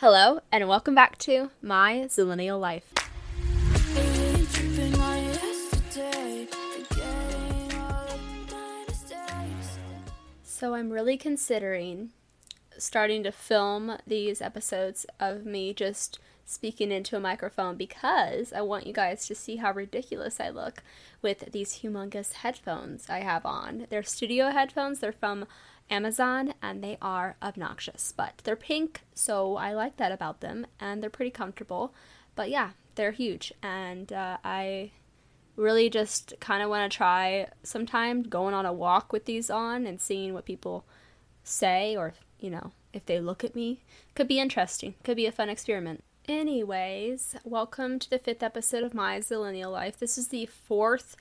[0.00, 2.90] Hello, and welcome back to My Zillennial Life.
[10.42, 12.12] So, I'm really considering
[12.78, 18.86] starting to film these episodes of me just speaking into a microphone because I want
[18.86, 20.82] you guys to see how ridiculous I look
[21.20, 23.86] with these humongous headphones I have on.
[23.90, 25.44] They're studio headphones, they're from
[25.90, 31.02] Amazon and they are obnoxious, but they're pink, so I like that about them and
[31.02, 31.92] they're pretty comfortable.
[32.36, 34.92] But yeah, they're huge and uh, I
[35.56, 39.86] really just kind of want to try sometime going on a walk with these on
[39.86, 40.84] and seeing what people
[41.42, 43.82] say or, you know, if they look at me.
[44.14, 46.04] Could be interesting, could be a fun experiment.
[46.28, 49.98] Anyways, welcome to the fifth episode of My Zillennial Life.
[49.98, 51.16] This is the fourth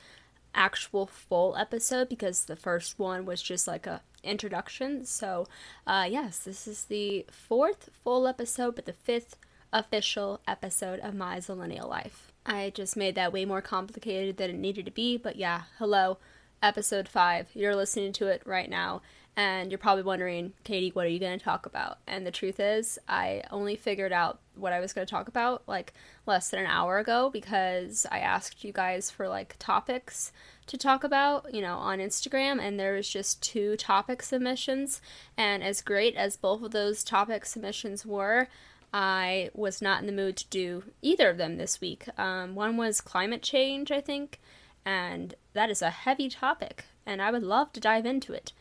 [0.53, 5.05] actual full episode because the first one was just like a introduction.
[5.05, 5.47] So,
[5.87, 9.35] uh, yes, this is the fourth full episode, but the fifth
[9.71, 12.31] official episode of My Zillennial Life.
[12.45, 16.17] I just made that way more complicated than it needed to be, but yeah, hello,
[16.63, 17.47] episode five.
[17.53, 19.01] You're listening to it right now,
[19.35, 21.99] and you're probably wondering, Katie, what are you going to talk about?
[22.07, 25.63] And the truth is, I only figured out what I was going to talk about
[25.67, 25.93] like
[26.25, 30.31] less than an hour ago because I asked you guys for like topics
[30.69, 35.01] to talk about, you know, on Instagram, and there was just two topic submissions.
[35.37, 38.47] And as great as both of those topic submissions were,
[38.93, 42.05] I was not in the mood to do either of them this week.
[42.17, 44.39] Um, one was climate change, I think,
[44.85, 48.53] and that is a heavy topic, and I would love to dive into it.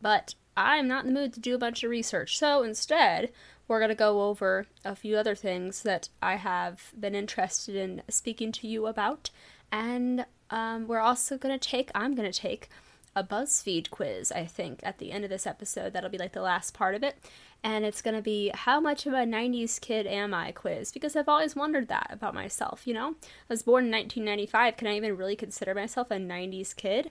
[0.00, 3.30] But I'm not in the mood to do a bunch of research, so instead,
[3.66, 8.02] we're going to go over a few other things that I have been interested in
[8.08, 9.30] speaking to you about,
[9.70, 12.68] and um, we're also going to take, I'm going to take
[13.14, 15.92] a BuzzFeed quiz, I think, at the end of this episode.
[15.92, 17.16] That'll be like the last part of it.
[17.64, 21.16] And it's going to be how much of a 90s kid am I quiz because
[21.16, 23.16] I've always wondered that about myself, you know?
[23.22, 24.76] I was born in 1995.
[24.76, 27.10] Can I even really consider myself a 90s kid?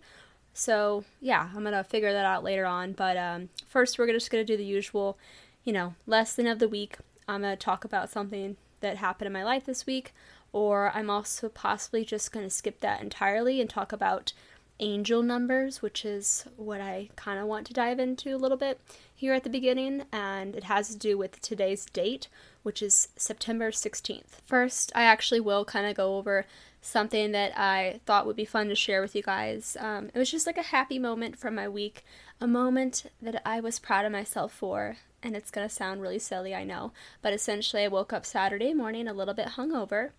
[0.54, 2.94] So, yeah, I'm going to figure that out later on.
[2.94, 5.18] But um, first, we're just going to do the usual,
[5.66, 6.98] you know, lesson of the week.
[7.28, 10.14] I'm going to talk about something that happened in my life this week
[10.52, 14.34] or I'm also possibly just going to skip that entirely and talk about
[14.80, 18.80] angel numbers, which is what I kind of want to dive into a little bit
[19.14, 22.28] here at the beginning, and it has to do with today's date,
[22.64, 24.42] which is September 16th.
[24.46, 26.46] First, I actually will kind of go over
[26.82, 29.76] something that I thought would be fun to share with you guys.
[29.80, 32.06] Um, it was just like a happy moment from my week,
[32.40, 34.98] a moment that I was proud of myself for.
[35.24, 36.92] And it's gonna sound really silly, I know,
[37.24, 40.12] but essentially, I woke up Saturday morning a little bit hungover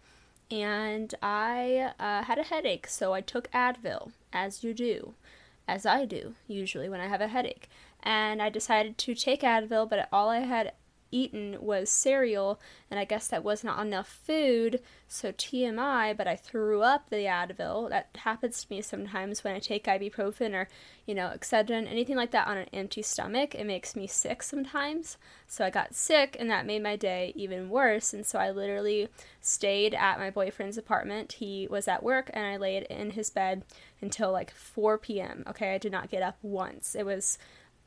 [0.50, 5.14] and I uh, had a headache, so I took Advil, as you do,
[5.66, 7.68] as I do usually when I have a headache.
[8.02, 10.72] And I decided to take Advil, but all I had
[11.10, 12.60] eaten was cereal,
[12.90, 17.24] and I guess that was not enough food, so TMI, but I threw up the
[17.24, 17.88] Advil.
[17.88, 20.68] That happens to me sometimes when I take ibuprofen or,
[21.06, 23.54] you know, Excedrin, anything like that on an empty stomach.
[23.54, 25.16] It makes me sick sometimes.
[25.46, 29.08] So I got sick, and that made my day even worse, and so I literally
[29.40, 31.32] stayed at my boyfriend's apartment.
[31.34, 33.64] He was at work, and I laid in his bed
[34.00, 35.44] until like 4 p.m.
[35.48, 36.94] Okay, I did not get up once.
[36.94, 37.38] It was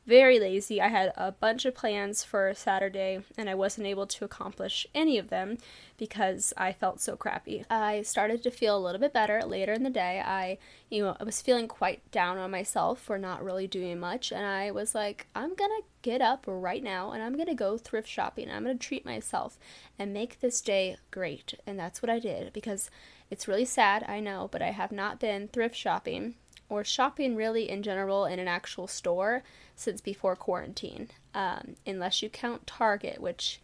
[0.06, 0.80] very lazy.
[0.80, 5.16] I had a bunch of plans for Saturday and I wasn't able to accomplish any
[5.16, 5.58] of them
[5.96, 7.64] because I felt so crappy.
[7.70, 10.20] I started to feel a little bit better later in the day.
[10.24, 10.58] I,
[10.90, 14.44] you know, I was feeling quite down on myself for not really doing much and
[14.44, 17.78] I was like, I'm going to get up right now and I'm going to go
[17.78, 18.50] thrift shopping.
[18.50, 19.56] I'm going to treat myself
[19.98, 21.54] and make this day great.
[21.64, 22.90] And that's what I did because
[23.30, 26.34] it's really sad, I know, but I have not been thrift shopping
[26.72, 29.42] or shopping really in general in an actual store
[29.76, 33.60] since before quarantine, um, unless you count Target, which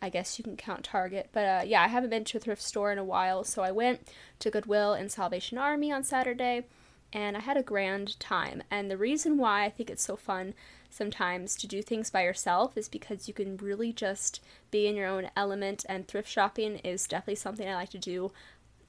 [0.00, 1.30] I guess you can count Target.
[1.32, 3.72] But uh, yeah, I haven't been to a thrift store in a while, so I
[3.72, 4.06] went
[4.38, 6.66] to Goodwill and Salvation Army on Saturday,
[7.12, 8.62] and I had a grand time.
[8.70, 10.54] And the reason why I think it's so fun
[10.90, 14.40] sometimes to do things by yourself is because you can really just
[14.70, 18.30] be in your own element, and thrift shopping is definitely something I like to do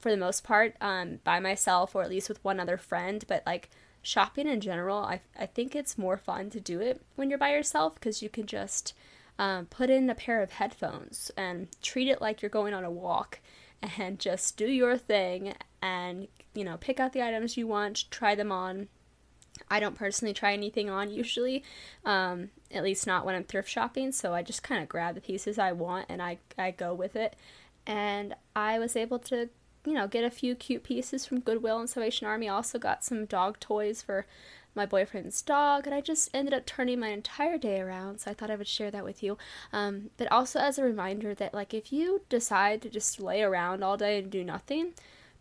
[0.06, 3.26] for the most part um, by myself or at least with one other friend.
[3.28, 3.72] But like
[4.04, 7.54] shopping in general, I, I think it's more fun to do it when you're by
[7.54, 8.94] yourself because you can just
[9.40, 12.92] um, put in a pair of headphones and treat it like you're going on a
[12.92, 13.40] walk
[13.98, 18.34] and just do your thing and you know pick out the items you want try
[18.36, 18.88] them on
[19.70, 21.64] i don't personally try anything on usually
[22.06, 25.22] um, at least not when i'm thrift shopping so i just kind of grab the
[25.22, 27.36] pieces i want and I, I go with it
[27.86, 29.50] and i was able to
[29.86, 32.50] you know, get a few cute pieces from Goodwill and Salvation Army.
[32.50, 34.26] Also got some dog toys for
[34.74, 38.20] my boyfriend's dog, and I just ended up turning my entire day around.
[38.20, 39.38] So I thought I would share that with you.
[39.72, 43.84] Um, but also as a reminder that, like, if you decide to just lay around
[43.84, 44.94] all day and do nothing,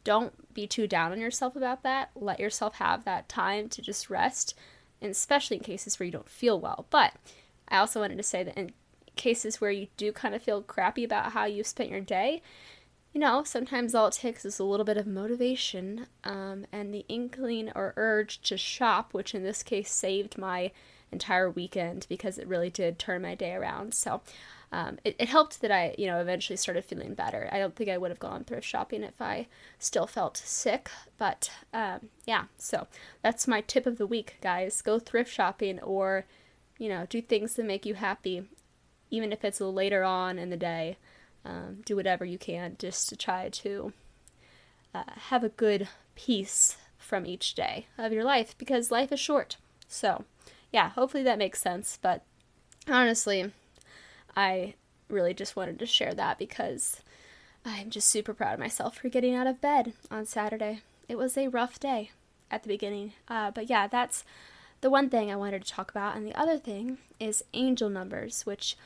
[0.05, 2.11] don't be too down on yourself about that.
[2.15, 4.55] Let yourself have that time to just rest,
[5.01, 6.87] and especially in cases where you don't feel well.
[6.91, 7.15] But
[7.69, 8.73] I also wanted to say that in
[9.17, 12.43] cases where you do kind of feel crappy about how you spent your day,
[13.15, 17.05] you know, sometimes all it takes is a little bit of motivation um, and the
[17.09, 20.73] inkling or urge to shop, which in this case saved my
[21.13, 23.95] entire weekend because it really did turn my day around.
[23.95, 24.21] So
[24.73, 27.49] um, it, it helped that I, you know, eventually started feeling better.
[27.53, 29.47] I don't think I would have gone thrift shopping if I
[29.79, 32.89] still felt sick, but um, yeah, so
[33.23, 34.83] that's my tip of the week, guys.
[34.83, 36.27] Go thrift shopping or,
[36.79, 38.49] you know, do things that make you happy,
[39.09, 40.97] even if it's later on in the day.
[41.45, 43.93] Um, do whatever you can just to try to
[44.95, 49.59] uh, have a good piece from each day of your life because life is short.
[49.87, 50.25] So,
[50.73, 51.99] yeah, hopefully that makes sense.
[52.01, 52.23] But
[52.89, 53.53] honestly,
[54.37, 54.75] I
[55.09, 57.03] really just wanted to share that because
[57.65, 60.81] I'm just super proud of myself for getting out of bed on Saturday.
[61.09, 62.11] It was a rough day
[62.51, 63.13] at the beginning.
[63.29, 64.25] Uh, but yeah, that's
[64.81, 66.17] the one thing I wanted to talk about.
[66.17, 68.77] And the other thing is angel numbers, which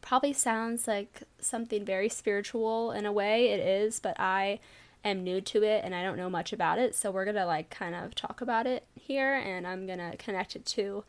[0.00, 3.48] probably sounds like something very spiritual in a way.
[3.48, 4.60] It is, but I
[5.04, 6.94] am new to it and I don't know much about it.
[6.94, 10.16] So we're going to like kind of talk about it here and I'm going to
[10.16, 11.04] connect it to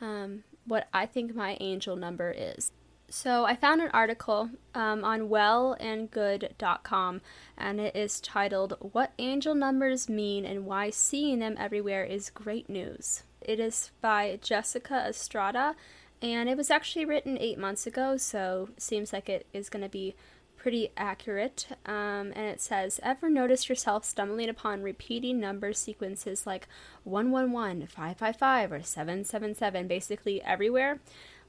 [0.00, 2.72] um, what I think my angel number is.
[3.08, 7.20] So I found an article um, on wellandgood.com
[7.58, 12.70] and it is titled What Angel Numbers Mean and Why Seeing Them Everywhere is Great
[12.70, 13.24] News.
[13.42, 15.74] It is by Jessica Estrada
[16.22, 19.88] and it was actually written eight months ago, so seems like it is going to
[19.88, 20.14] be
[20.56, 21.66] pretty accurate.
[21.84, 26.68] Um, and it says, Ever notice yourself stumbling upon repeating number sequences like
[27.02, 31.00] 111, 555, or 777 basically everywhere?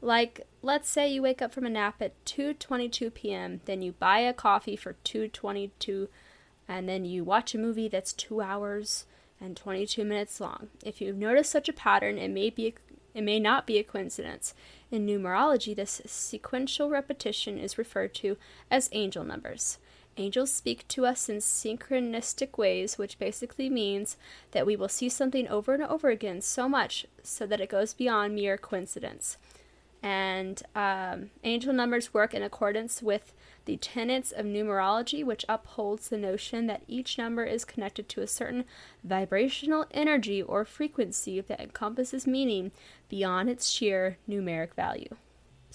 [0.02, 4.20] Like, let's say you wake up from a nap at 2:22 p.m., then you buy
[4.20, 6.08] a coffee for 2:22,
[6.68, 9.06] and then you watch a movie that's 2 hours
[9.40, 10.70] and 22 minutes long.
[10.84, 12.76] If you've noticed such a pattern, it may be
[13.14, 14.54] it may not be a coincidence.
[14.92, 18.38] In numerology, this sequential repetition is referred to
[18.70, 19.78] as angel numbers.
[20.16, 24.16] Angels speak to us in synchronistic ways, which basically means
[24.52, 27.96] that we will see something over and over again so much so that it goes
[27.96, 29.38] beyond mere coincidence.
[30.04, 33.34] And um, angel numbers work in accordance with
[33.66, 38.28] the tenets of numerology, which upholds the notion that each number is connected to a
[38.28, 38.66] certain
[39.04, 42.72] vibrational energy or frequency that encompasses meaning
[43.10, 45.16] beyond its sheer numeric value.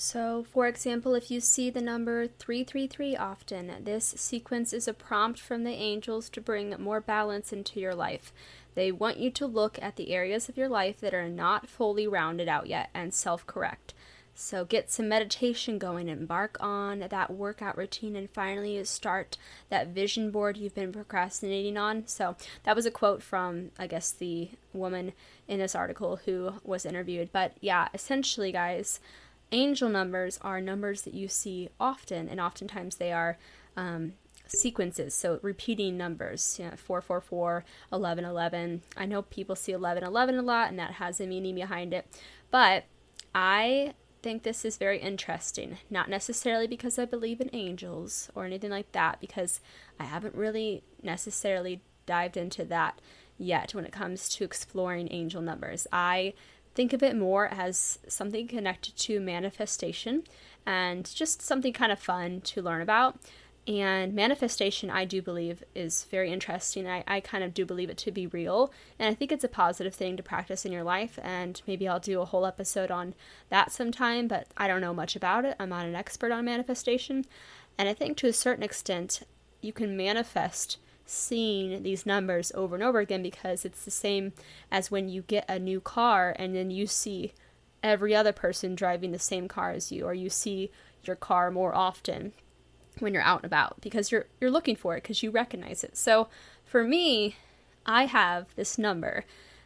[0.01, 5.41] So, for example, if you see the number 333 often, this sequence is a prompt
[5.41, 8.33] from the angels to bring more balance into your life.
[8.77, 12.07] They want you to look at the areas of your life that are not fully
[12.07, 13.93] rounded out yet and self correct.
[14.41, 19.37] So get some meditation going, embark on that workout routine, and finally start
[19.69, 22.07] that vision board you've been procrastinating on.
[22.07, 25.13] So that was a quote from, I guess, the woman
[25.49, 27.31] in this article who was interviewed.
[27.33, 29.01] But yeah, essentially, guys,
[29.51, 33.39] angel numbers are numbers that you see often, and oftentimes they are.
[33.77, 34.15] Um,
[34.47, 40.39] sequences so repeating numbers you know 444 11 11 i know people see 11 11
[40.39, 42.07] a lot and that has a meaning behind it
[42.51, 42.85] but
[43.35, 43.93] i
[44.23, 45.79] think this is very interesting.
[45.91, 49.61] Not necessarily because I believe in angels or anything like that, because
[49.99, 53.01] I haven't really necessarily dived into that
[53.39, 55.87] yet when it comes to exploring angel numbers.
[55.93, 56.35] I
[56.75, 60.25] think of it more as something connected to manifestation
[60.67, 63.19] and just something kind of fun to learn about.
[63.69, 66.89] And manifestation, I do believe, is very interesting.
[66.89, 68.73] I, I kind of do believe it to be real.
[68.99, 71.19] And I think it's a positive thing to practice in your life.
[71.23, 73.15] And maybe I'll do a whole episode on
[73.51, 75.55] that sometime, but I don't know much about it.
[75.61, 77.27] I'm not an expert on manifestation.
[77.77, 79.25] And I think to a certain extent,
[79.61, 84.33] you can manifest seeing these numbers over and over again because it's the same
[84.73, 87.35] as when you get a new car and then you see
[87.83, 90.71] every other person driving the same car as you, or you see
[91.05, 92.33] your car more often
[93.01, 95.97] when you're out and about because you're you're looking for it because you recognize it.
[95.97, 96.29] So
[96.65, 97.37] for me,
[97.87, 99.25] I have this number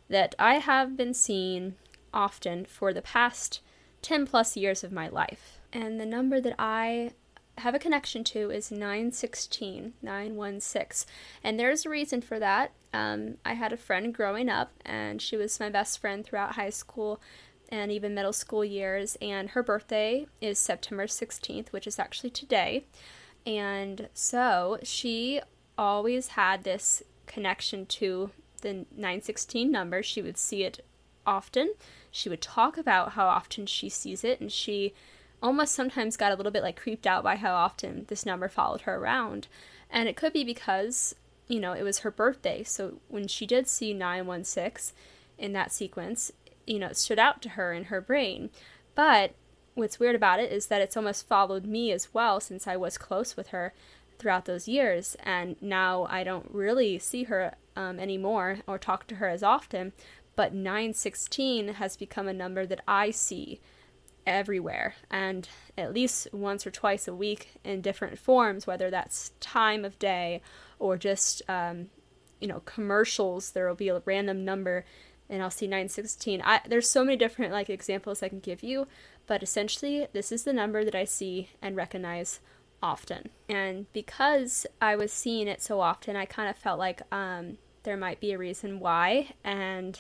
[0.08, 1.74] that I have been seeing
[2.12, 3.60] often for the past
[4.02, 5.58] 10 plus years of my life.
[5.72, 7.12] And the number that I
[7.58, 11.08] have a connection to is 916, 916.
[11.42, 12.72] And there's a reason for that.
[12.92, 16.70] Um, I had a friend growing up, and she was my best friend throughout high
[16.70, 17.20] school
[17.68, 19.16] and even middle school years.
[19.22, 22.84] And her birthday is September 16th, which is actually today.
[23.46, 25.40] And so she
[25.76, 28.30] always had this connection to
[28.60, 30.02] the 916 number.
[30.02, 30.84] She would see it
[31.26, 31.74] often.
[32.10, 34.94] She would talk about how often she sees it, and she
[35.42, 38.82] almost sometimes got a little bit like creeped out by how often this number followed
[38.82, 39.48] her around.
[39.90, 41.14] And it could be because,
[41.48, 42.62] you know, it was her birthday.
[42.62, 44.94] So when she did see 916
[45.38, 46.30] in that sequence,
[46.66, 48.50] you know, it stood out to her in her brain.
[48.94, 49.34] But
[49.74, 52.98] what's weird about it is that it's almost followed me as well since I was
[52.98, 53.72] close with her
[54.18, 55.16] throughout those years.
[55.22, 59.92] And now I don't really see her um, anymore or talk to her as often.
[60.36, 63.60] But 916 has become a number that I see
[64.24, 69.84] everywhere and at least once or twice a week in different forms, whether that's time
[69.84, 70.40] of day
[70.78, 71.88] or just, um,
[72.40, 73.50] you know, commercials.
[73.50, 74.84] There will be a random number
[75.28, 76.42] and I'll see 916.
[76.44, 78.86] I, there's so many different like examples I can give you,
[79.26, 82.40] but essentially this is the number that I see and recognize
[82.82, 83.30] often.
[83.48, 87.96] And because I was seeing it so often, I kind of felt like um, there
[87.96, 89.34] might be a reason why.
[89.44, 89.98] And,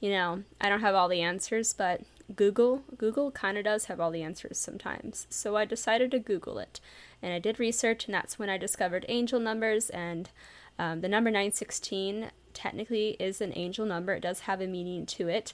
[0.00, 2.02] you know, I don't have all the answers, but
[2.34, 5.26] Google, Google kind of does have all the answers sometimes.
[5.28, 6.80] So I decided to Google it.
[7.20, 9.90] And I did research, and that's when I discovered angel numbers.
[9.90, 10.30] And
[10.78, 15.28] um, the number 916 technically is an angel number, it does have a meaning to
[15.28, 15.52] it.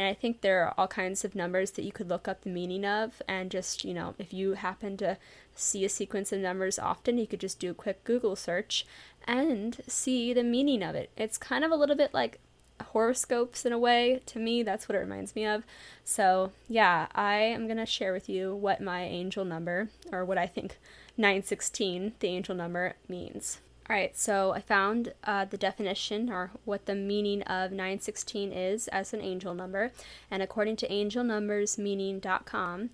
[0.00, 2.48] And I think there are all kinds of numbers that you could look up the
[2.48, 3.20] meaning of.
[3.28, 5.18] And just, you know, if you happen to
[5.54, 8.86] see a sequence of numbers often, you could just do a quick Google search
[9.26, 11.10] and see the meaning of it.
[11.18, 12.40] It's kind of a little bit like
[12.82, 14.22] horoscopes in a way.
[14.24, 15.64] To me, that's what it reminds me of.
[16.02, 20.38] So, yeah, I am going to share with you what my angel number, or what
[20.38, 20.78] I think
[21.18, 23.60] 916, the angel number, means.
[23.90, 28.86] All right, so I found uh, the definition or what the meaning of 916 is
[28.86, 29.90] as an angel number.
[30.30, 32.90] And according to angelnumbersmeaning.com,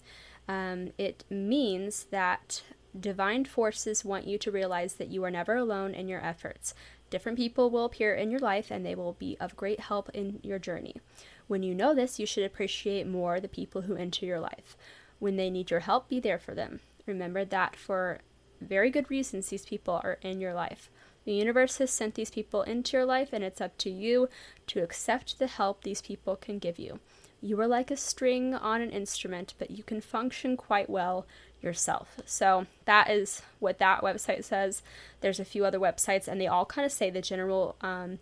[0.49, 2.63] um, it means that
[2.99, 6.73] divine forces want you to realize that you are never alone in your efforts.
[7.11, 10.41] Different people will appear in your life and they will be of great help in
[10.43, 10.97] your journey.
[11.47, 14.79] When you know this, you should appreciate more the people who enter your life.
[15.19, 16.81] When they need your help, be there for them.
[17.05, 18.21] Remember that for
[18.61, 20.91] very good reasons these people are in your life.
[21.25, 24.29] The universe has sent these people into your life, and it's up to you
[24.69, 27.01] to accept the help these people can give you.
[27.41, 31.27] You are like a string on an instrument, but you can function quite well
[31.61, 32.21] yourself.
[32.25, 34.83] So that is what that website says.
[35.21, 38.19] There's a few other websites, and they all kind of say the general um,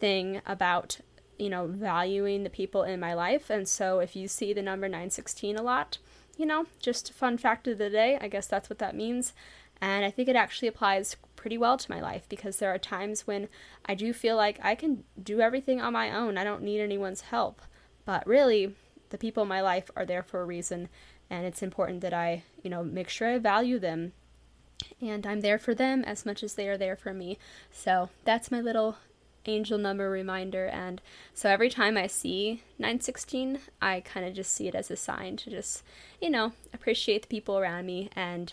[0.00, 0.98] thing about
[1.38, 3.50] you know valuing the people in my life.
[3.50, 5.98] And so if you see the number 916 a lot,
[6.38, 8.16] you know, just a fun fact of the day.
[8.20, 9.34] I guess that's what that means.
[9.80, 13.26] And I think it actually applies pretty well to my life because there are times
[13.26, 13.48] when
[13.86, 16.36] I do feel like I can do everything on my own.
[16.36, 17.62] I don't need anyone's help.
[18.04, 18.74] But really,
[19.10, 20.88] the people in my life are there for a reason
[21.30, 24.12] and it's important that I, you know, make sure I value them
[25.00, 27.38] and I'm there for them as much as they are there for me.
[27.70, 28.96] So that's my little
[29.46, 31.00] angel number reminder and
[31.34, 35.36] so every time I see 916, I kind of just see it as a sign
[35.38, 35.82] to just,
[36.20, 38.52] you know, appreciate the people around me and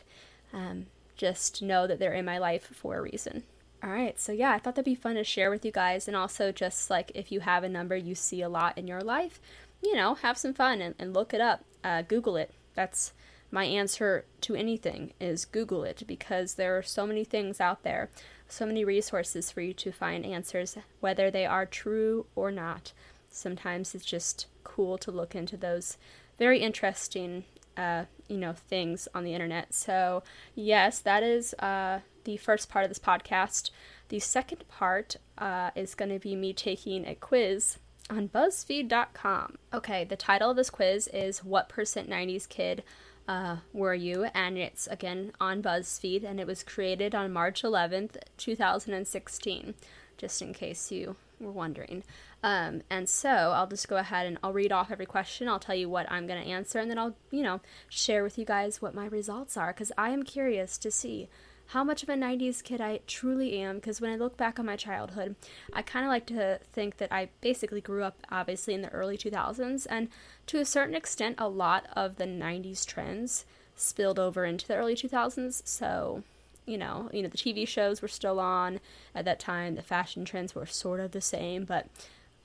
[0.53, 3.43] um, just know that they're in my life for a reason.
[3.83, 6.17] All right, so yeah, I thought that'd be fun to share with you guys, and
[6.17, 9.39] also just like if you have a number you see a lot in your life,
[9.83, 13.13] you know, have some fun and, and look it up, uh, Google it, that's
[13.51, 18.09] my answer to anything is Google it because there are so many things out there,
[18.47, 22.91] so many resources for you to find answers, whether they are true or not.
[23.29, 25.97] Sometimes it's just cool to look into those
[26.37, 27.45] very interesting,
[27.77, 29.73] uh, you know, things on the internet.
[29.73, 33.69] So yes, that is uh, the first part of this podcast.
[34.09, 37.77] The second part uh, is going to be me taking a quiz
[38.09, 39.57] on BuzzFeed.com.
[39.73, 42.83] Okay, the title of this quiz is What Percent 90s Kid
[43.27, 44.25] uh, Were You?
[44.33, 49.73] And it's again on BuzzFeed, and it was created on March 11th, 2016,
[50.17, 52.03] just in case you were wondering.
[52.45, 55.49] Um, and so I'll just go ahead and I'll read off every question.
[55.49, 57.59] I'll tell you what I'm going to answer, and then I'll, you know,
[57.89, 61.27] share with you guys what my results are because I am curious to see
[61.69, 64.67] how much of a 90s kid I truly am because when I look back on
[64.67, 65.35] my childhood,
[65.73, 69.17] I kind of like to think that I basically grew up obviously in the early
[69.17, 70.09] 2000s and
[70.45, 74.93] to a certain extent a lot of the 90s trends spilled over into the early
[74.93, 75.67] 2000s.
[75.67, 76.21] So,
[76.67, 78.79] you know, you know the TV shows were still on
[79.15, 81.87] at that time, the fashion trends were sort of the same, but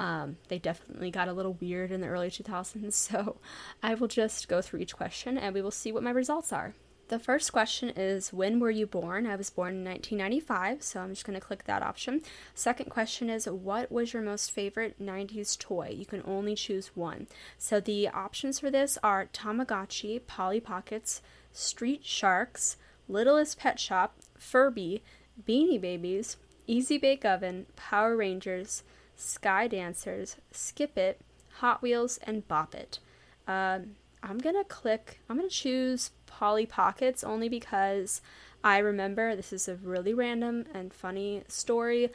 [0.01, 2.93] um, they definitely got a little weird in the early 2000s.
[3.11, 3.37] So,
[3.83, 6.75] I will just go through each question and we will see what my results are.
[7.09, 9.27] The first question is When were you born?
[9.27, 12.23] I was born in 1995, so I'm just going to click that option.
[12.55, 15.93] Second question is What was your most favorite 90s toy?
[15.95, 17.27] You can only choose one.
[17.59, 21.21] So the options for this are Tamagotchi, Polly Pockets,
[21.53, 22.77] Street Sharks,
[23.09, 25.03] Littlest Pet Shop, Furby,
[25.47, 28.85] Beanie Babies, Easy Bake Oven, Power Rangers,
[29.21, 31.21] Sky Dancers, Skip It,
[31.59, 32.99] Hot Wheels, and Bop It.
[33.47, 38.21] Um, I'm gonna click, I'm gonna choose Polly Pockets only because
[38.63, 42.11] I remember this is a really random and funny story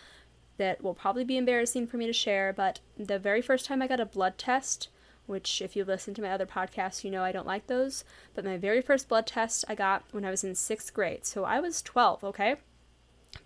[0.58, 3.88] that will probably be embarrassing for me to share, but the very first time I
[3.88, 4.90] got a blood test,
[5.26, 8.46] which if you listen to my other podcasts, you know I don't like those, but
[8.46, 11.26] my very first blood test I got when I was in sixth grade.
[11.26, 12.56] So I was 12, okay?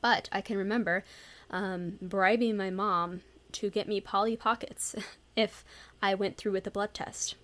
[0.01, 1.04] But I can remember
[1.50, 3.22] um, bribing my mom
[3.53, 4.96] to get me Polly Pockets
[5.36, 5.63] if
[6.01, 7.36] I went through with the blood test,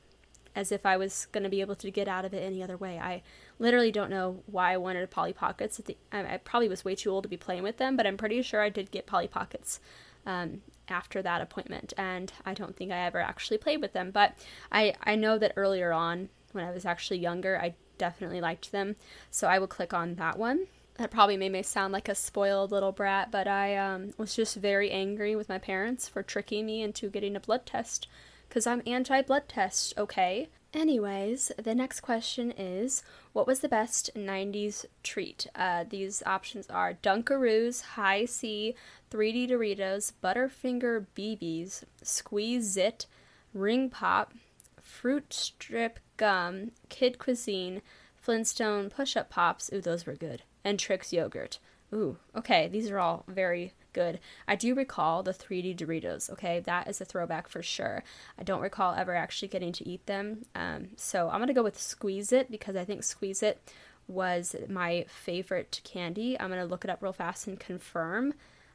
[0.55, 2.77] as if I was going to be able to get out of it any other
[2.77, 2.99] way.
[2.99, 3.21] I
[3.59, 5.81] literally don't know why I wanted Polly Pockets.
[6.11, 8.61] I, probably was way too old to be playing with them, but I'm pretty sure
[8.61, 9.79] I did get Polly Pockets
[10.25, 14.11] um, after that appointment, and I don't think I ever actually played with them.
[14.11, 14.33] But
[14.71, 18.95] I, I know that earlier on, when I was actually younger, I definitely liked them,
[19.29, 20.67] so I would click on that one.
[20.95, 24.55] That probably made me sound like a spoiled little brat, but I um, was just
[24.55, 28.07] very angry with my parents for tricking me into getting a blood test
[28.47, 30.47] because I'm anti blood test, okay?
[30.73, 35.47] Anyways, the next question is What was the best 90s treat?
[35.55, 38.75] Uh, these options are Dunkaroos, Hi-C,
[39.11, 43.05] 3D Doritos, Butterfinger BBs, Squeeze It,
[43.53, 44.33] Ring Pop,
[44.81, 47.81] Fruit Strip Gum, Kid Cuisine,
[48.15, 49.69] Flintstone Push Up Pops.
[49.73, 50.43] Ooh, those were good.
[50.65, 51.59] And Trix Yogurt.
[51.93, 54.19] Ooh, okay, these are all very good.
[54.47, 56.59] I do recall the 3D Doritos, okay?
[56.59, 58.03] That is a throwback for sure.
[58.37, 60.43] I don't recall ever actually getting to eat them.
[60.53, 63.61] Um, so I'm going to go with Squeeze It because I think Squeeze It
[64.07, 66.37] was my favorite candy.
[66.39, 68.33] I'm going to look it up real fast and confirm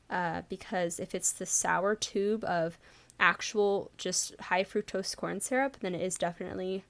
[0.09, 2.79] uh, because if it's the sour tube of
[3.19, 6.85] actual just high fructose corn syrup, then it is definitely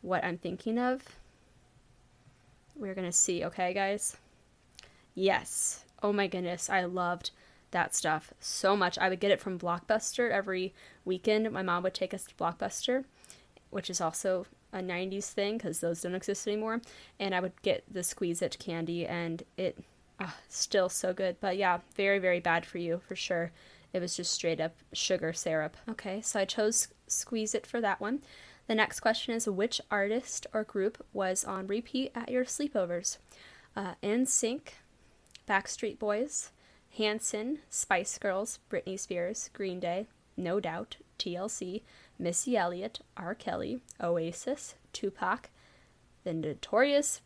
[0.00, 1.16] what I'm thinking of.
[2.76, 4.16] We're going to see, okay, guys?
[5.14, 5.84] Yes.
[6.02, 7.30] Oh my goodness, I loved
[7.70, 8.98] that stuff so much.
[8.98, 11.50] I would get it from Blockbuster every weekend.
[11.50, 13.04] My mom would take us to Blockbuster,
[13.70, 16.80] which is also a 90s thing because those don't exist anymore.
[17.18, 19.78] And I would get the Squeeze It candy, and it
[20.20, 21.36] oh, still so good.
[21.40, 23.52] But yeah, very, very bad for you for sure.
[23.92, 25.76] It was just straight up sugar syrup.
[25.88, 28.20] Okay, so I chose Squeeze It for that one.
[28.66, 33.18] The next question is which artist or group was on repeat at your sleepovers?
[33.74, 34.68] Uh, NSYNC,
[35.48, 36.50] Backstreet Boys,
[36.96, 41.82] Hanson, Spice Girls, Britney Spears, Green Day, No Doubt, TLC,
[42.18, 43.34] Missy Elliott, R.
[43.34, 45.50] Kelly, Oasis, Tupac,
[46.24, 47.20] the Notorious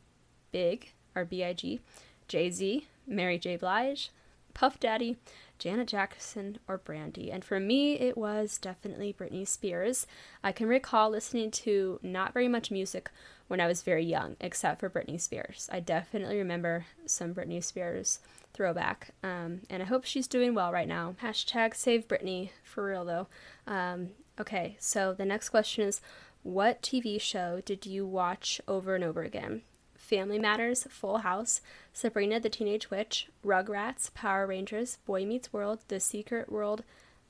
[0.53, 1.81] Big, or B.I.G.,
[2.29, 3.57] Jay Z, Mary J.
[3.57, 4.11] Blige,
[4.55, 5.17] Puff Daddy,
[5.59, 7.31] Janet Jackson, or Brandy.
[7.31, 10.07] And for me, it was definitely Britney Spears.
[10.43, 13.11] I can recall listening to not very much music
[13.49, 15.69] when I was very young, except for Britney Spears.
[15.73, 18.19] I definitely remember some Britney Spears
[18.53, 19.11] throwback.
[19.23, 21.15] Um, and I hope she's doing well right now.
[21.23, 23.29] Hashtag save Britney, for real though.
[23.67, 26.01] Um, okay, so the next question is
[26.43, 29.63] What TV show did you watch over and over again?
[29.95, 31.61] Family Matters, Full House,
[31.93, 36.85] Sabrina the Teenage Witch, Rugrats, Power Rangers, Boy Meets World, The Secret World,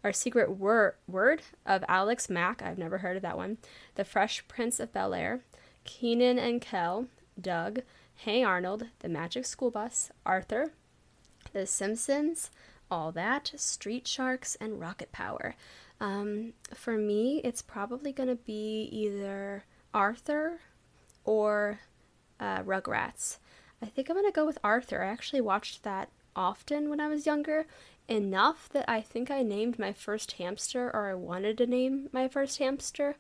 [0.05, 3.59] or Secret Wor- Word of Alex Mack, I've never heard of that one,
[3.95, 5.41] The Fresh Prince of Bel Air,
[5.87, 7.07] Kenan and Kel,
[7.41, 7.81] Doug,
[8.17, 10.73] Hey Arnold, The Magic School Bus, Arthur,
[11.53, 12.51] The Simpsons,
[12.91, 15.55] All That, Street Sharks, and Rocket Power.
[16.01, 20.61] Um, for me, it's probably going to be either Arthur
[21.25, 21.81] or
[22.39, 23.39] uh, Rugrats.
[23.81, 25.03] I think I'm going to go with Arthur.
[25.03, 27.67] I actually watched that often when I was younger,
[28.09, 32.29] enough that I think I named my first hamster, or I wanted to name my
[32.29, 33.17] first hamster,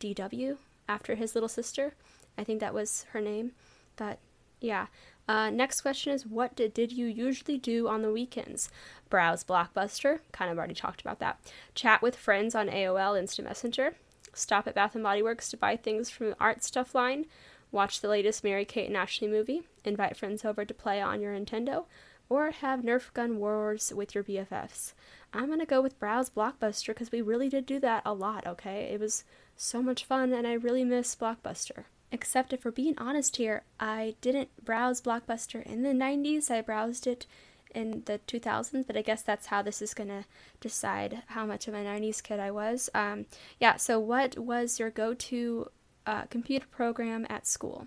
[0.00, 1.94] DW, after his little sister.
[2.36, 3.52] I think that was her name.
[3.96, 4.18] But
[4.60, 4.86] yeah.
[5.28, 8.70] Uh, next question is What did, did you usually do on the weekends?
[9.10, 11.38] Browse Blockbuster, kind of already talked about that.
[11.74, 13.94] Chat with friends on AOL Instant Messenger.
[14.32, 17.26] Stop at Bath and Body Works to buy things from the art stuff line.
[17.70, 19.62] Watch the latest Mary Kate and Ashley movie.
[19.84, 21.84] Invite friends over to play on your Nintendo.
[22.30, 24.92] Or have Nerf gun wars with your BFFs.
[25.32, 28.90] I'm gonna go with Browse Blockbuster because we really did do that a lot, okay?
[28.92, 29.24] It was
[29.58, 31.84] so much fun and I really miss Blockbuster.
[32.10, 36.50] Except if we're being honest here, I didn't browse Blockbuster in the 90s.
[36.50, 37.26] I browsed it
[37.74, 40.24] in the 2000s, but I guess that's how this is going to
[40.60, 42.88] decide how much of a 90s kid I was.
[42.94, 43.26] Um,
[43.60, 45.68] yeah, so what was your go to
[46.06, 47.86] uh, computer program at school?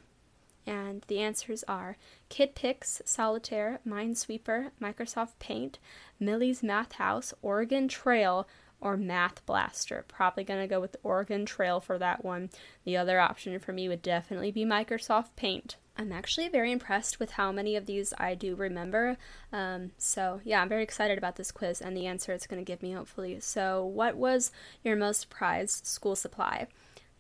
[0.67, 1.97] And the answers are
[2.29, 5.79] Kid KidPix, Solitaire, Minesweeper, Microsoft Paint,
[6.19, 8.47] Millie's Math House, Oregon Trail,
[8.81, 10.03] or Math Blaster.
[10.07, 12.49] Probably going to go with Oregon Trail for that one.
[12.83, 15.77] The other option for me would definitely be Microsoft Paint.
[15.97, 19.17] I'm actually very impressed with how many of these I do remember.
[19.53, 22.69] Um, so, yeah, I'm very excited about this quiz and the answer it's going to
[22.69, 23.39] give me, hopefully.
[23.39, 24.51] So, what was
[24.83, 26.67] your most prized school supply?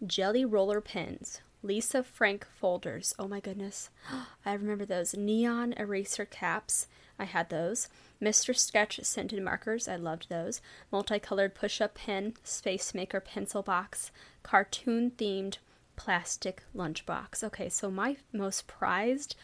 [0.05, 3.13] Jelly roller pins, Lisa Frank folders.
[3.19, 3.89] Oh my goodness.
[4.45, 5.15] I remember those.
[5.15, 6.87] Neon eraser caps.
[7.21, 7.87] I had those.
[8.19, 8.57] Mr.
[8.57, 9.87] Sketch scented markers.
[9.87, 10.59] I loved those.
[10.91, 15.57] Multicolored push up pen, Space Maker pencil box, cartoon themed
[15.95, 17.43] plastic lunchbox.
[17.43, 19.35] Okay, so my most prized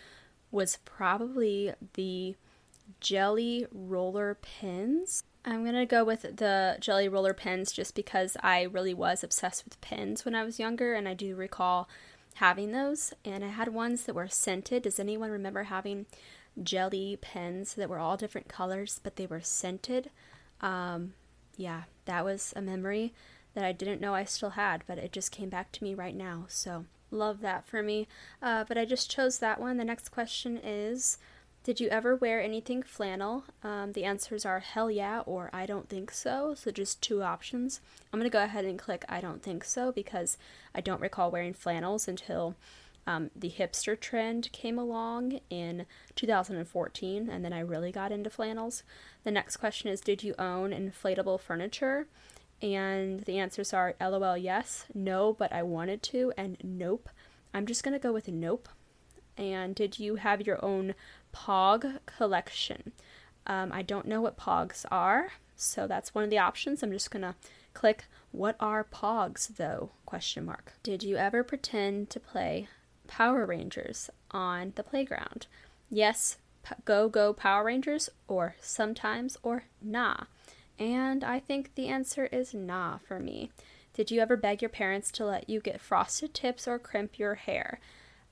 [0.49, 2.35] was probably the
[2.99, 5.23] jelly roller pins.
[5.45, 9.79] I'm gonna go with the jelly roller pens just because I really was obsessed with
[9.81, 11.87] pins when I was younger, and I do recall
[12.35, 13.13] having those.
[13.23, 14.83] And I had ones that were scented.
[14.83, 16.07] Does anyone remember having
[16.63, 20.09] jelly pens that were all different colors, but they were scented?
[20.61, 21.13] Um,
[21.55, 23.13] yeah, that was a memory
[23.53, 26.15] that I didn't know I still had, but it just came back to me right
[26.15, 26.45] now.
[26.47, 28.07] So, love that for me.
[28.41, 29.77] Uh, but I just chose that one.
[29.77, 31.17] The next question is
[31.63, 33.45] Did you ever wear anything flannel?
[33.63, 36.53] Um, the answers are hell yeah or I don't think so.
[36.55, 37.81] So, just two options.
[38.13, 40.37] I'm going to go ahead and click I don't think so because
[40.75, 42.55] I don't recall wearing flannels until.
[43.07, 48.83] Um, the hipster trend came along in 2014, and then I really got into flannels.
[49.23, 52.07] The next question is Did you own inflatable furniture?
[52.61, 57.09] And the answers are LOL, yes, no, but I wanted to, and nope.
[57.53, 58.67] I'm just going to go with nope.
[59.37, 60.93] And did you have your own
[61.31, 62.91] POG collection?
[63.45, 66.83] Um, I don't know what POGs are, so that's one of the options.
[66.83, 67.35] I'm just going to
[67.73, 69.91] click what are POGs though?
[70.05, 70.73] Question mark.
[70.83, 72.67] Did you ever pretend to play
[73.07, 75.47] Power Rangers on the playground?
[75.89, 76.37] Yes,
[76.85, 80.25] go go Power Rangers or sometimes or nah.
[80.79, 83.51] And I think the answer is nah for me.
[83.93, 87.35] Did you ever beg your parents to let you get frosted tips or crimp your
[87.35, 87.79] hair?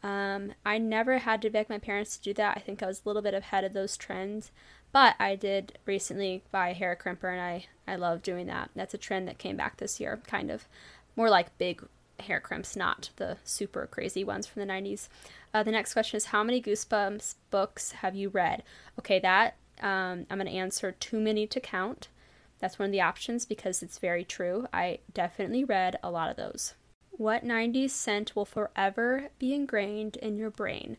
[0.04, 2.56] Um, I never had to beg my parents to do that.
[2.56, 4.52] I think I was a little bit ahead of those trends,
[4.92, 8.70] but I did recently buy a hair crimper, and I I love doing that.
[8.76, 10.68] That's a trend that came back this year, kind of
[11.16, 11.84] more like big
[12.20, 15.08] hair crimps, not the super crazy ones from the 90s.
[15.54, 18.64] Uh, the next question is How many Goosebumps books have you read?
[19.00, 22.10] Okay, that um, I'm going to answer too many to count.
[22.60, 24.68] That's one of the options because it's very true.
[24.74, 26.74] I definitely read a lot of those.
[27.12, 30.98] What 90s scent will forever be ingrained in your brain?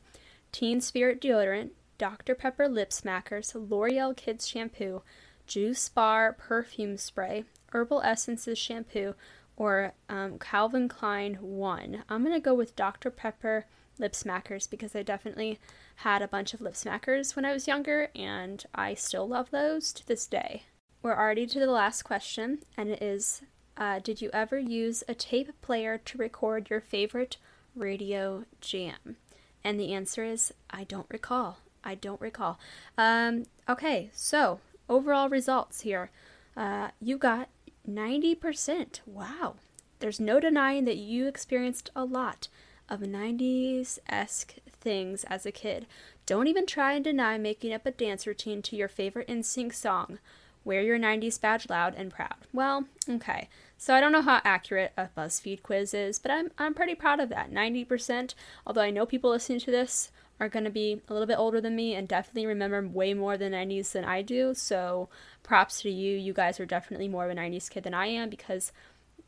[0.53, 2.35] Teen Spirit deodorant, Dr.
[2.35, 5.03] Pepper lip smackers, L'Oreal Kids shampoo,
[5.47, 9.15] Juice Bar perfume spray, Herbal Essences shampoo,
[9.57, 12.05] or um, Calvin Klein One.
[12.09, 13.11] I'm gonna go with Dr.
[13.11, 13.67] Pepper
[13.99, 15.59] lip smackers because I definitely
[15.97, 19.93] had a bunch of lip smackers when I was younger, and I still love those
[19.95, 20.65] to this day.
[21.03, 23.43] We're already to the last question, and it is
[23.77, 27.37] uh, Did you ever use a tape player to record your favorite
[27.75, 29.17] radio jam?
[29.65, 31.59] And the answer is I don't recall.
[31.83, 32.59] I don't recall.
[32.99, 36.11] Um, okay, so overall results here.
[36.57, 37.49] Uh, you got
[37.89, 39.01] 90%.
[39.07, 39.57] Wow.
[39.99, 42.49] There's no denying that you experienced a lot
[42.89, 45.87] of 90s esque things as a kid.
[46.27, 50.19] Don't even try and deny making up a dance routine to your favorite NSYNC song
[50.67, 52.35] Wear your 90s badge loud and proud.
[52.53, 53.49] Well, okay.
[53.79, 57.21] So I don't know how accurate a BuzzFeed quiz is, but I'm, I'm pretty proud
[57.21, 57.53] of that.
[57.53, 58.35] 90%,
[58.67, 61.61] although I know people listening to this are going to be a little bit older
[61.61, 64.55] than me and definitely remember way more the 90s than I do.
[64.55, 65.09] So
[65.43, 66.17] props to you.
[66.17, 68.73] You guys are definitely more of a 90s kid than I am because,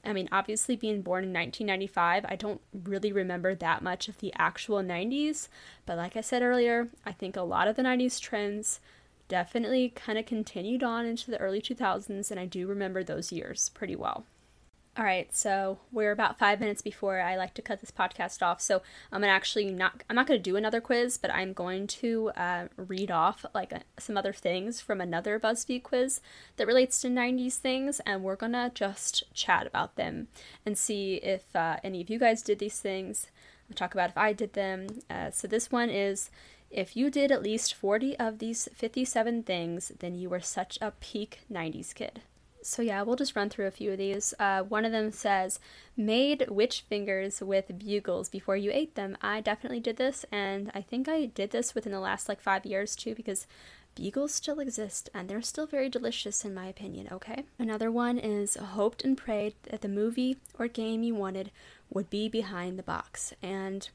[0.05, 4.33] I mean, obviously being born in 1995, I don't really remember that much of the
[4.37, 5.49] actual 90s.
[5.87, 8.81] But like I said earlier, I think a lot of the 90s trends
[9.29, 13.71] definitely kind of continued on into the early 2000s, and I do remember those years
[13.71, 14.25] pretty well.
[14.99, 18.61] All right, so we're about five minutes before I like to cut this podcast off.
[18.61, 18.83] So
[19.13, 22.67] I'm gonna actually not I'm not gonna do another quiz, but I'm going to uh,
[22.77, 26.21] read off like uh, some other things from another BuzzFeed quiz
[26.57, 30.27] that relates to 90s things, and we're gonna just chat about them
[30.67, 33.29] and see if uh, any of you guys did these things.
[33.69, 34.89] We'll talk about if I did them.
[35.09, 36.29] Uh, so this one is
[36.73, 40.91] if you did at least 40 of these 57 things, then you were such a
[40.91, 42.23] peak 90s kid.
[42.69, 44.35] So, yeah, we'll just run through a few of these.
[44.39, 45.59] Uh, one of them says,
[45.97, 49.17] made witch fingers with bugles before you ate them.
[49.23, 52.67] I definitely did this, and I think I did this within the last like five
[52.67, 53.47] years too, because
[53.95, 57.45] bugles still exist and they're still very delicious in my opinion, okay?
[57.59, 61.51] Another one is hoped and prayed that the movie or game you wanted
[61.91, 63.33] would be behind the box.
[63.43, 63.89] And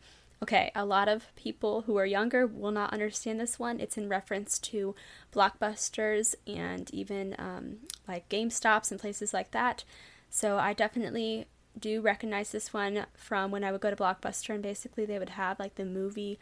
[0.43, 3.79] Okay, a lot of people who are younger will not understand this one.
[3.79, 4.93] It's in reference to
[5.33, 7.77] blockbusters and even um,
[8.09, 9.85] like GameStops and places like that.
[10.29, 11.45] So I definitely
[11.79, 15.29] do recognize this one from when I would go to Blockbuster and basically they would
[15.29, 16.37] have like the movie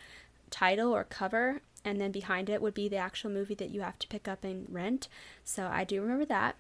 [0.50, 4.00] title or cover and then behind it would be the actual movie that you have
[4.00, 5.10] to pick up and rent.
[5.44, 6.56] So I do remember that.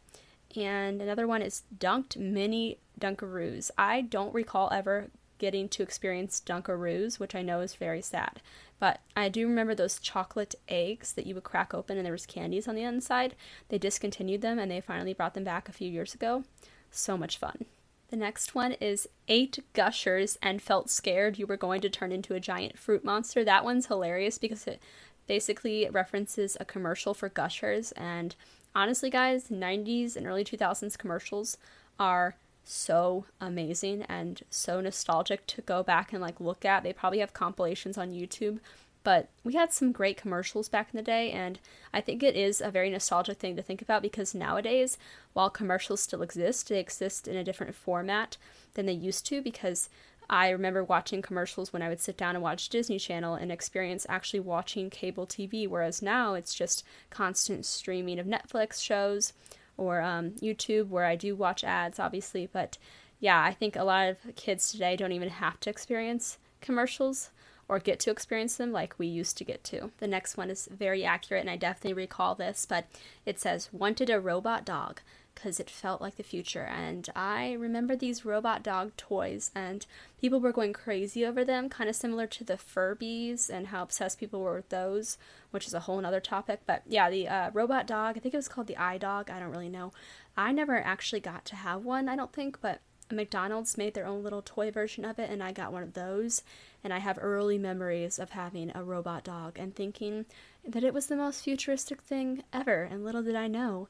[0.55, 3.71] And another one is Dunked Mini Dunkaroos.
[3.79, 5.09] I don't recall ever
[5.41, 8.41] getting to experience Dunkaroos, which I know is very sad.
[8.79, 12.27] But I do remember those chocolate eggs that you would crack open and there was
[12.27, 13.35] candies on the inside.
[13.69, 16.43] They discontinued them and they finally brought them back a few years ago.
[16.91, 17.65] So much fun.
[18.09, 22.35] The next one is ate gushers and felt scared you were going to turn into
[22.35, 23.43] a giant fruit monster.
[23.43, 24.79] That one's hilarious because it
[25.25, 28.35] basically references a commercial for gushers and
[28.75, 31.57] honestly guys, 90s and early 2000s commercials
[31.99, 36.83] are so amazing and so nostalgic to go back and like look at.
[36.83, 38.59] They probably have compilations on YouTube
[39.03, 41.59] but we had some great commercials back in the day, and
[41.93, 44.97] I think it is a very nostalgic thing to think about because nowadays,
[45.33, 48.37] while commercials still exist, they exist in a different format
[48.75, 49.41] than they used to.
[49.41, 49.89] Because
[50.29, 54.05] I remember watching commercials when I would sit down and watch Disney Channel and experience
[54.07, 59.33] actually watching cable TV, whereas now it's just constant streaming of Netflix shows
[59.81, 62.47] or um, YouTube, where I do watch ads, obviously.
[62.51, 62.77] But
[63.19, 67.31] yeah, I think a lot of kids today don't even have to experience commercials
[67.67, 69.91] or get to experience them like we used to get to.
[69.97, 72.85] The next one is very accurate, and I definitely recall this, but
[73.25, 75.01] it says, Wanted a robot dog
[75.33, 76.63] because it felt like the future.
[76.63, 79.85] And I remember these robot dog toys, and
[80.19, 84.19] people were going crazy over them, kind of similar to the Furbies and how obsessed
[84.19, 85.17] people were with those,
[85.51, 86.61] which is a whole other topic.
[86.65, 89.51] But yeah, the uh, robot dog, I think it was called the iDog, I don't
[89.51, 89.93] really know.
[90.37, 92.79] I never actually got to have one, I don't think, but
[93.11, 96.43] McDonald's made their own little toy version of it, and I got one of those.
[96.83, 100.25] And I have early memories of having a robot dog and thinking
[100.67, 102.83] that it was the most futuristic thing ever.
[102.83, 103.87] And little did I know,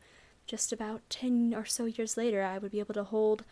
[0.51, 3.45] just about 10 or so years later, I would be able to hold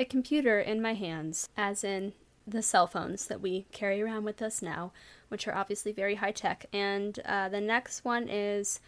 [0.00, 2.12] a computer in my hands, as in
[2.44, 4.90] the cell phones that we carry around with us now,
[5.28, 6.66] which are obviously very high tech.
[6.72, 8.80] And uh, the next one is,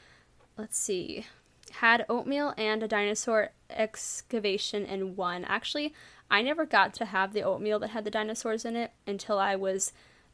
[0.58, 1.24] let's see,
[1.70, 5.44] had oatmeal and a dinosaur excavation in one.
[5.44, 5.94] Actually,
[6.28, 9.54] I never got to have the oatmeal that had the dinosaurs in it until I
[9.54, 9.92] was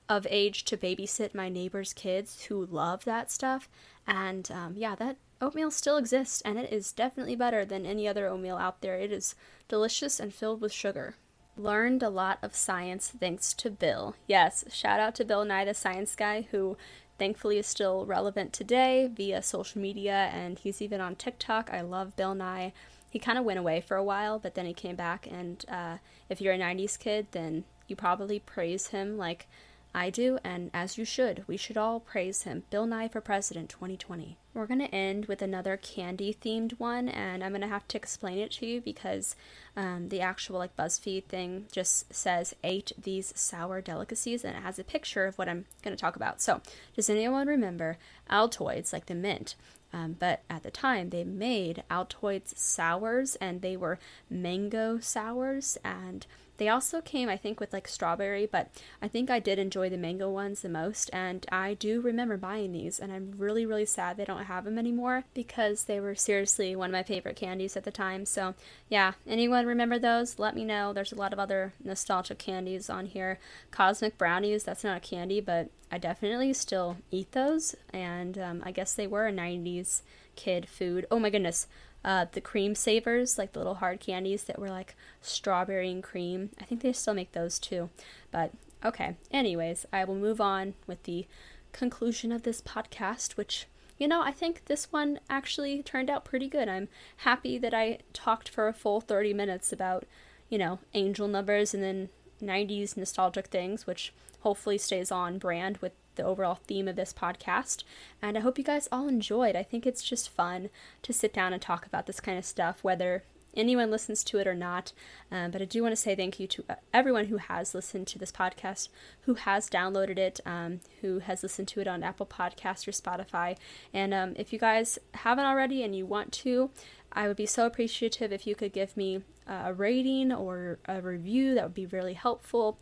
[0.09, 3.69] of age to babysit my neighbor's kids who love that stuff.
[4.07, 8.27] And um, yeah, that oatmeal still exists, and it is definitely better than any other
[8.27, 8.97] oatmeal out there.
[8.97, 9.35] It is
[9.69, 11.15] delicious and filled with sugar.
[11.57, 14.15] Learned a lot of science thanks to Bill.
[14.27, 16.77] Yes, shout out to Bill Nye, the science guy, who
[17.19, 21.71] thankfully is still relevant today via social media, and he's even on TikTok.
[21.73, 22.73] I love Bill Nye
[23.11, 25.27] he kind of went away for a while, but then he came back.
[25.31, 25.99] And uh,
[26.29, 29.49] if you're a 90s kid, then you probably praise him like
[29.95, 31.45] I do, and as you should.
[31.47, 32.65] We should all praise him.
[32.71, 34.37] Bill Nye for President 2020.
[34.55, 37.97] We're going to end with another candy themed one, and I'm going to have to
[37.97, 39.37] explain it to you because
[39.77, 44.79] um, the actual like BuzzFeed thing just says ate these sour delicacies, and it has
[44.79, 46.41] a picture of what I'm going to talk about.
[46.43, 46.61] So,
[46.95, 47.99] does anyone remember
[48.31, 49.55] Altoids, like the mint?
[49.93, 53.99] Um, but at the time, they made Altoids sours, and they were
[54.29, 56.27] mango sours, and
[56.59, 58.69] they also came, I think, with like strawberry, but
[59.01, 62.73] I think I did enjoy the mango ones the most, and I do remember buying
[62.73, 66.75] these, and I'm really, really sad they don't have them anymore because they were seriously
[66.75, 68.27] one of my favorite candies at the time.
[68.27, 68.55] So,
[68.89, 70.39] yeah, anyone remember those?
[70.39, 70.93] Let me know.
[70.93, 73.39] There's a lot of other nostalgic candies on here.
[73.71, 78.73] Cosmic brownies, that's not a candy, but I definitely still eat those, and um, I
[78.73, 80.03] guess they were a 90s
[80.37, 81.07] kid food.
[81.11, 81.67] Oh my goodness,
[82.05, 86.51] uh, the cream savers, like the little hard candies that were like strawberry and cream.
[86.61, 87.91] I think they still make those too.
[88.31, 88.53] But
[88.85, 91.27] okay, anyways, I will move on with the
[91.73, 93.67] conclusion of this podcast, which,
[93.99, 96.69] you know, I think this one actually turned out pretty good.
[96.69, 100.05] I'm happy that I talked for a full 30 minutes about,
[100.49, 102.11] you know, angel numbers and then
[102.43, 107.85] 90s nostalgic things, which hopefully stays on brand with the overall theme of this podcast.
[108.21, 109.57] And I hope you guys all enjoyed.
[109.57, 110.69] I think it's just fun
[111.03, 113.23] to sit down and talk about this kind of stuff, whether
[113.57, 114.93] anyone listens to it or not.
[115.31, 118.07] Um, but I do want to say thank you to uh, everyone who has listened
[118.09, 118.89] to this podcast,
[119.23, 123.57] who has downloaded it, um, who has listened to it on Apple Podcast or Spotify.
[123.93, 126.71] And um, if you guys haven't already and you want to,
[127.13, 131.55] I would be so appreciative if you could give me a rating or a review.
[131.55, 132.79] That would be really helpful.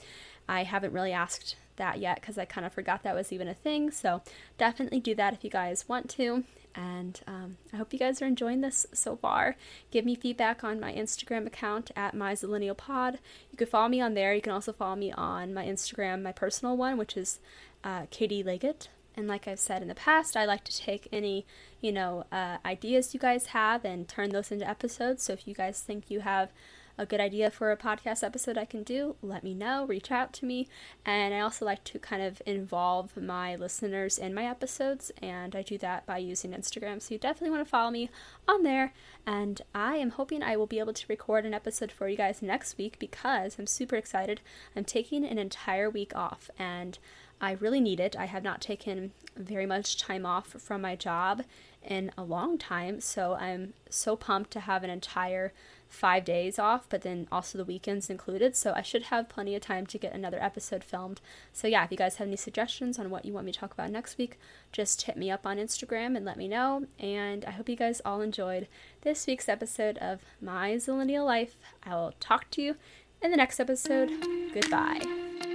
[0.49, 3.55] I haven't really asked that yet because I kind of forgot that was even a
[3.55, 3.91] thing.
[3.91, 4.23] So
[4.59, 6.45] definitely do that if you guys want to.
[6.75, 9.57] And um, I hope you guys are enjoying this so far.
[9.91, 13.15] Give me feedback on my Instagram account at myzillennialpod.
[13.51, 14.35] You can follow me on there.
[14.35, 17.41] You can also follow me on my Instagram, my personal one, which is
[17.83, 18.91] uh, Katie Leggett.
[19.17, 21.47] And like I've said in the past, I like to take any,
[21.81, 25.23] you know, uh, ideas you guys have and turn those into episodes.
[25.23, 26.51] So if you guys think you have
[26.99, 30.33] a good idea for a podcast episode I can do, let me know, reach out
[30.35, 30.67] to me.
[31.05, 35.63] And I also like to kind of involve my listeners in my episodes, and I
[35.63, 37.03] do that by using Instagram.
[37.03, 38.11] So you definitely want to follow me
[38.49, 38.93] on there.
[39.27, 42.43] And I am hoping I will be able to record an episode for you guys
[42.43, 44.41] next week because I'm super excited.
[44.75, 46.99] I'm taking an entire week off, and
[47.41, 48.17] I really need it.
[48.17, 51.43] I have not taken very much time off from my job
[51.83, 55.53] in a long time, so I'm so pumped to have an entire
[55.89, 58.57] five days off, but then also the weekends included.
[58.57, 61.21] So I should have plenty of time to get another episode filmed.
[61.53, 63.73] So yeah, if you guys have any suggestions on what you want me to talk
[63.73, 64.39] about next week,
[64.73, 66.87] just hit me up on Instagram and let me know.
[66.99, 68.67] And I hope you guys all enjoyed
[69.03, 71.57] this week's episode of My Zillennial Life.
[71.85, 72.77] I will talk to you
[73.23, 74.11] in the next episode.
[74.53, 75.46] Goodbye.